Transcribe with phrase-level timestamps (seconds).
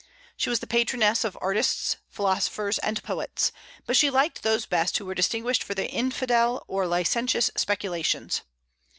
[0.35, 3.51] She was the patroness of artists, philosophers, and poets;
[3.85, 8.41] but she liked those best who were distinguished for their infidel or licentious speculations.